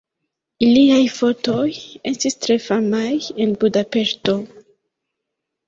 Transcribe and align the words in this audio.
Iliaj 0.67 1.01
fotoj 1.17 1.65
estis 2.13 2.37
tre 2.47 2.59
famaj 2.65 3.05
en 3.47 3.55
Budapeŝto. 3.67 4.39